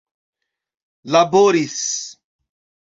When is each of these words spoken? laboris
laboris 1.11 1.79